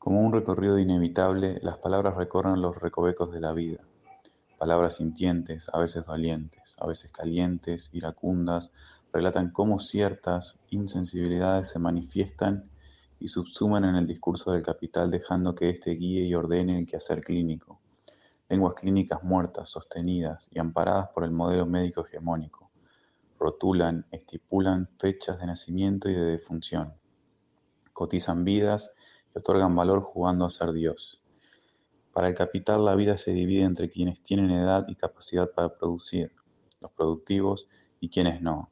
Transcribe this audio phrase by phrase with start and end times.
[0.00, 3.84] Como un recorrido inevitable, las palabras recorren los recovecos de la vida.
[4.56, 8.72] Palabras sintientes, a veces dolientes, a veces calientes, iracundas,
[9.12, 12.64] relatan cómo ciertas insensibilidades se manifiestan
[13.18, 17.20] y subsuman en el discurso del capital dejando que éste guíe y ordene el quehacer
[17.20, 17.78] clínico.
[18.48, 22.70] Lenguas clínicas muertas, sostenidas y amparadas por el modelo médico hegemónico.
[23.38, 26.94] Rotulan, estipulan fechas de nacimiento y de defunción.
[27.92, 28.92] Cotizan vidas
[29.32, 31.20] que otorgan valor jugando a ser Dios.
[32.12, 36.32] Para el capital la vida se divide entre quienes tienen edad y capacidad para producir,
[36.80, 37.66] los productivos,
[38.00, 38.70] y quienes no.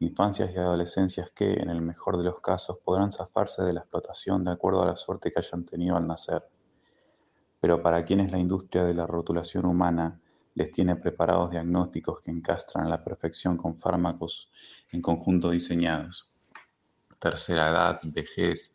[0.00, 4.44] Infancias y adolescencias que, en el mejor de los casos, podrán zafarse de la explotación
[4.44, 6.46] de acuerdo a la suerte que hayan tenido al nacer.
[7.60, 10.20] Pero para quienes la industria de la rotulación humana
[10.54, 14.50] les tiene preparados diagnósticos que encastran a la perfección con fármacos
[14.90, 16.28] en conjunto diseñados.
[17.18, 18.74] Tercera edad, vejez,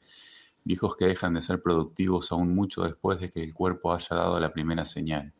[0.63, 4.39] viejos que dejan de ser productivos aún mucho después de que el cuerpo haya dado
[4.39, 5.33] la primera señal.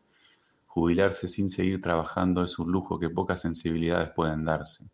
[0.66, 4.90] Jubilarse sin seguir trabajando es un lujo que pocas sensibilidades pueden darse.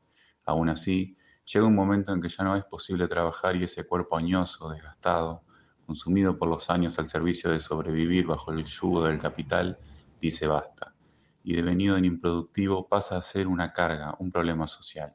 [0.45, 4.17] Aún así, llega un momento en que ya no es posible trabajar y ese cuerpo
[4.17, 5.43] añoso, desgastado,
[5.85, 9.77] consumido por los años al servicio de sobrevivir bajo el yugo del capital,
[10.19, 10.95] dice basta,
[11.43, 15.13] y devenido en improductivo pasa a ser una carga, un problema social.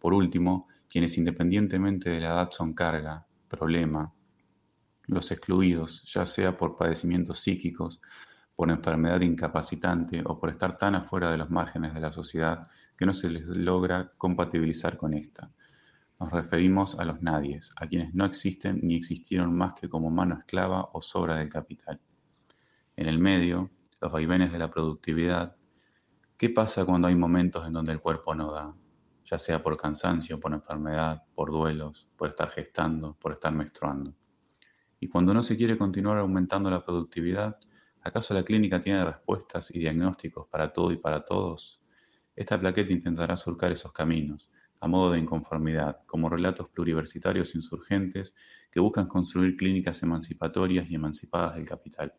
[0.00, 4.14] Por último, quienes independientemente de la edad son carga, problema.
[5.06, 8.00] Los excluidos, ya sea por padecimientos psíquicos,
[8.56, 13.06] por enfermedad incapacitante o por estar tan afuera de los márgenes de la sociedad que
[13.06, 15.50] no se les logra compatibilizar con esta.
[16.20, 20.36] Nos referimos a los nadies, a quienes no existen ni existieron más que como mano
[20.38, 21.98] esclava o sobra del capital.
[22.96, 25.56] En el medio, los vaivenes de la productividad.
[26.36, 28.74] ¿Qué pasa cuando hay momentos en donde el cuerpo no da?
[29.30, 34.14] Ya sea por cansancio, por enfermedad, por duelos, por estar gestando, por estar menstruando.
[34.98, 37.56] Y cuando no se quiere continuar aumentando la productividad,
[38.02, 41.80] ¿acaso la clínica tiene respuestas y diagnósticos para todo y para todos?
[42.34, 48.34] Esta plaqueta intentará surcar esos caminos, a modo de inconformidad, como relatos pluriversitarios insurgentes
[48.70, 52.14] que buscan construir clínicas emancipatorias y emancipadas del capital.